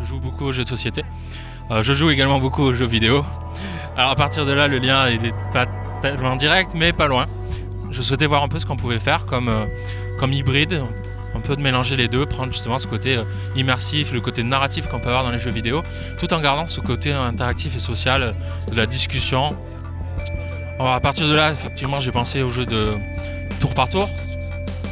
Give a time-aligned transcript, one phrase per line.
[0.00, 1.04] Je joue beaucoup aux jeux de société.
[1.70, 3.24] Euh, je joue également beaucoup aux jeux vidéo.
[3.96, 5.66] Alors à partir de là, le lien n'est pas
[6.00, 7.26] tellement direct, mais pas loin.
[7.90, 9.66] Je souhaitais voir un peu ce qu'on pouvait faire comme, euh,
[10.18, 10.82] comme hybride,
[11.34, 13.24] un peu de mélanger les deux, prendre justement ce côté euh,
[13.54, 15.82] immersif, le côté narratif qu'on peut avoir dans les jeux vidéo,
[16.18, 18.34] tout en gardant ce côté interactif et social
[18.70, 19.56] de la discussion.
[20.78, 22.94] Alors, à partir de là, effectivement, j'ai pensé au jeu de
[23.60, 24.08] tour par tour,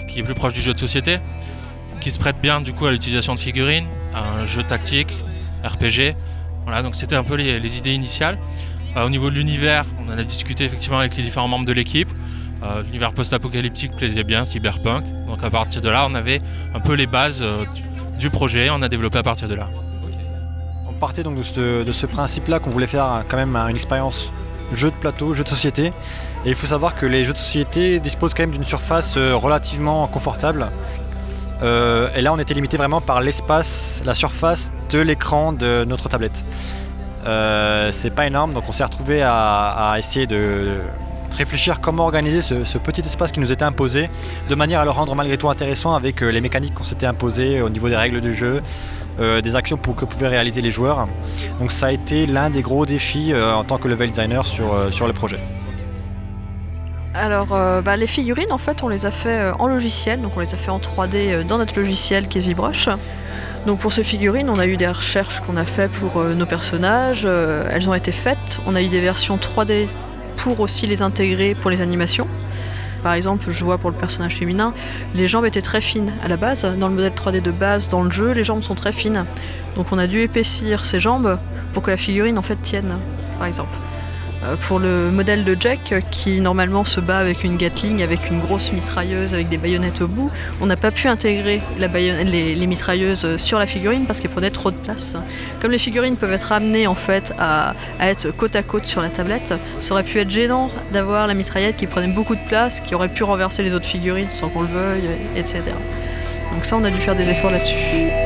[0.06, 1.18] qui est plus proche du jeu de société,
[2.00, 5.12] qui se prête bien du coup à l'utilisation de figurines, un jeu tactique,
[5.64, 6.16] RPG.
[6.64, 8.38] Voilà, donc c'était un peu les, idées initiales.
[8.96, 11.72] Euh, au niveau de l'univers, on en a discuté effectivement avec les différents membres de
[11.72, 12.10] l'équipe.
[12.62, 15.04] Euh, l'univers post-apocalyptique plaisait bien, cyberpunk.
[15.26, 16.40] Donc à partir de là, on avait
[16.74, 17.64] un peu les bases euh,
[18.18, 19.68] du projet, on a développé à partir de là.
[20.88, 24.30] On partait donc de ce, principe-là qu'on voulait faire quand même une expérience
[24.72, 25.92] jeu de plateau, jeu de société.
[26.44, 30.06] Et il faut savoir que les jeux de société disposent quand même d'une surface relativement
[30.08, 30.70] confortable.
[31.62, 36.44] Et là, on était limité vraiment par l'espace, la surface de l'écran de notre tablette.
[37.26, 40.78] Euh, c'est pas énorme, donc on s'est retrouvé à, essayer de
[41.36, 44.08] réfléchir comment organiser ce, petit espace qui nous était imposé,
[44.48, 47.60] de manière à le rendre malgré tout intéressant avec euh, les mécaniques qu'on s'était imposées
[47.62, 48.62] au niveau des règles du jeu,
[49.20, 51.08] euh, des actions pour, que pouvaient réaliser les joueurs.
[51.58, 55.12] Donc ça a été l'un des gros défis en tant que level designer sur le
[55.12, 55.40] projet.
[57.14, 60.54] Alors, bah, les figurines, en fait, on les a fait en logiciel, donc on les
[60.54, 62.40] a fait en 3D dans notre logiciel qui.
[63.66, 66.46] Donc pour ces figurines, on a eu des recherches qu'on a faites pour euh, nos
[66.46, 68.58] personnages, euh, elles ont été faites.
[68.66, 69.86] On a eu des versions 3D
[70.36, 72.26] pour aussi les intégrer pour les animations.
[73.02, 74.72] Par exemple, je vois pour le personnage féminin,
[75.14, 76.62] les jambes étaient très fines à la base.
[76.78, 79.26] Dans le modèle 3D de base, dans le jeu, les jambes sont très fines.
[79.76, 81.38] Donc on a dû épaissir ces jambes
[81.74, 82.98] pour que la figurine en fait tienne,
[83.38, 83.76] par exemple.
[84.42, 88.40] Euh, pour le modèle de Jack, qui normalement se bat avec une Gatling, avec une
[88.40, 93.58] grosse mitrailleuse, avec des baïonnettes au bout, on n'a pas pu intégrer les, mitrailleuses sur
[93.58, 95.16] la figurine parce qu'elles prenaient trop de place.
[95.60, 99.10] Comme les figurines peuvent être amenées en fait à, être côte à côte sur la
[99.10, 102.94] tablette, ça aurait pu être gênant d'avoir la mitraillette qui prenait beaucoup de place, qui
[102.94, 105.62] aurait pu renverser les autres figurines sans qu'on le veuille, etc.
[106.52, 108.19] Donc ça, on a dû faire des efforts là-dessus.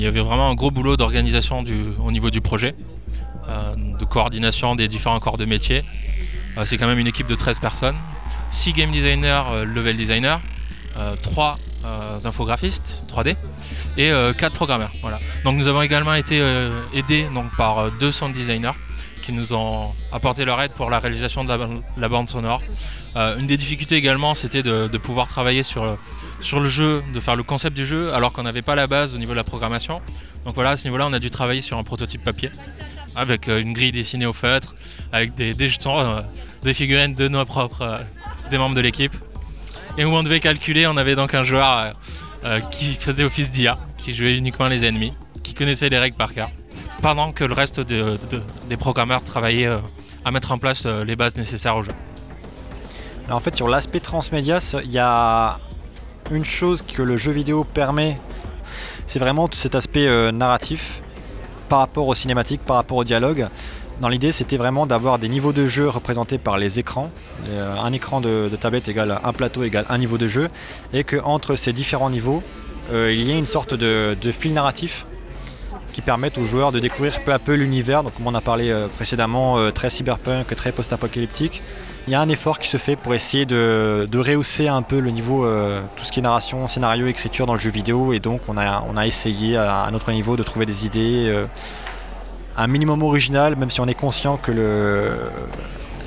[0.00, 1.62] Il y avait vraiment un gros boulot d'organisation
[2.02, 2.74] au niveau du projet,
[3.48, 5.84] euh, de coordination des différents corps de métier.
[6.56, 7.96] Euh, c'est quand même une équipe de 13 personnes,
[8.50, 10.38] 6 game designers, euh, level designers,
[11.22, 11.58] 3
[12.24, 13.36] infographistes 3D
[13.96, 14.92] et 4 programmeurs.
[15.00, 15.18] Voilà.
[15.44, 16.42] Donc nous avons également été
[16.92, 18.72] aidés donc, par deux sound designers
[19.30, 21.50] qui nous ont apporté leur aide pour la réalisation de
[21.96, 22.60] la, bande sonore.
[23.16, 25.96] une des difficultés également, c'était de, pouvoir travailler sur
[26.40, 29.14] sur le jeu, de faire le concept du jeu, alors qu'on n'avait pas la base
[29.14, 30.00] au niveau de la programmation.
[30.44, 32.50] Donc voilà, à ce niveau-là, on a dû travailler sur un prototype papier,
[33.14, 34.74] avec euh, une grille dessinée au feutre,
[35.12, 36.22] avec des, jetons, euh,
[36.62, 37.98] des figurines de nos propres, euh,
[38.50, 39.14] des membres de l'équipe.
[39.98, 41.92] Et où on devait calculer, on avait donc un joueur
[42.70, 45.12] qui faisait office d'IA, qui jouait uniquement les ennemis,
[45.42, 46.50] qui connaissait les règles par cœur,
[47.02, 49.68] pendant que le reste des programmeurs travaillaient
[50.24, 51.92] à mettre en place les bases nécessaires au jeu.
[53.26, 55.58] Alors en fait, sur l'aspect transmédia, il y a
[56.32, 58.16] une chose que le jeu vidéo permet,
[59.06, 61.02] c'est vraiment tout cet aspect euh, narratif
[61.68, 63.48] par rapport aux cinématiques, par rapport au dialogue.
[64.00, 67.10] Dans l'idée, c'était vraiment d'avoir des niveaux de jeu représentés par les écrans.
[67.46, 70.48] Euh, un écran de, tablette égale un plateau égale un niveau de jeu.
[70.92, 72.42] Et qu'entre ces différents niveaux,
[72.92, 75.06] euh, il y ait une sorte de, fil narratif
[75.92, 78.02] qui permettent aux joueurs de découvrir peu à peu l'univers.
[78.02, 81.62] Donc, comme on a parlé précédemment, très cyberpunk, très post-apocalyptique
[82.06, 85.10] il y a un effort qui se fait pour essayer de, rehausser un peu le
[85.10, 88.12] niveau, euh, tout ce qui est narration, scénario, écriture dans le jeu vidéo.
[88.12, 91.46] Et donc on a, essayé à, un notre niveau de trouver des idées, euh,
[92.56, 94.50] un minimum original, même si on est conscient que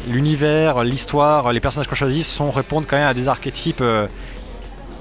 [0.08, 4.08] l'univers, l'histoire, les personnages qu'on choisit sont, répondent quand même à des archétypes, euh,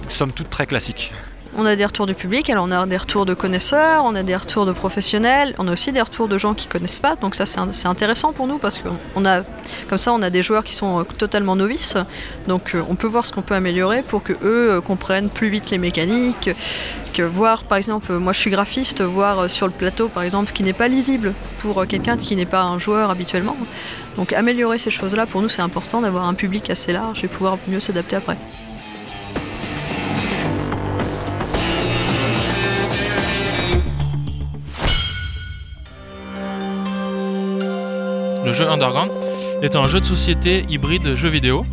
[0.09, 1.13] somme toute très classiques.
[1.55, 4.23] On a des retours du public, alors on a des retours de connaisseurs, on a
[4.23, 7.15] des retours de professionnels, on a aussi des retours de gens qui connaissent pas.
[7.17, 9.43] Donc ça c'est intéressant pour nous parce qu'on a
[9.91, 11.99] comme ça on a des joueurs qui sont euh, totalement novices.
[12.49, 15.51] Donc euh, on peut voir ce qu'on peut améliorer pour que eux euh, comprennent plus
[15.51, 16.49] vite les mécaniques,
[17.13, 20.55] que voir par exemple moi je suis graphiste, voir sur le plateau par exemple ce
[20.55, 23.59] qui n'est pas lisible pour quelqu'un qui n'est pas un joueur habituellement.
[24.17, 27.59] Donc améliorer ces choses-là pour nous c'est important d'avoir un public assez large et pouvoir
[27.69, 28.39] mieux s'adapter après.
[38.45, 39.11] Le jeu Underground
[39.63, 41.65] est un jeu de société hybride jeu vidéo.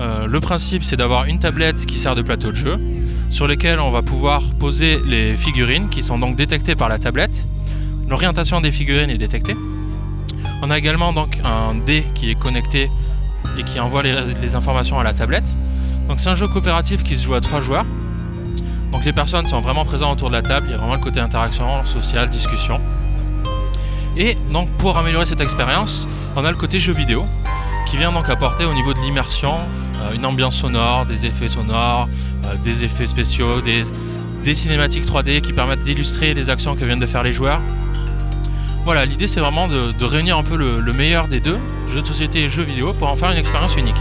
[0.00, 2.76] Euh, le principe c'est d'avoir une tablette qui sert de plateau de jeu
[3.30, 7.46] sur lequel on va pouvoir poser les figurines qui sont donc détectées par la tablette.
[8.08, 9.54] L'orientation des figurines est détectée
[10.60, 12.90] On a également donc un dé qui est connecté
[13.56, 15.56] et qui envoie les, les informations à la tablette.
[16.08, 17.86] Donc c'est un jeu coopératif qui se joue à trois joueurs.
[18.90, 21.00] Donc les personnes sont vraiment présentes autour de la table, il y a vraiment le
[21.00, 22.80] côté interaction, sociale, discussion.
[24.16, 26.06] Et donc pour améliorer cette expérience,
[26.36, 27.24] on a le côté jeu vidéo
[27.86, 29.54] qui vient donc apporter au niveau de l'immersion
[30.02, 32.08] euh, une ambiance sonore, des effets sonores,
[32.44, 33.84] euh, des effets spéciaux, des,
[34.54, 37.60] cinématiques 3D qui permettent d'illustrer les actions que viennent de faire les joueurs.
[38.84, 42.02] Voilà, l'idée c'est vraiment de, de réunir un peu le, le meilleur des deux, jeux
[42.02, 43.96] de société et jeux vidéo, pour en faire une expérience unique.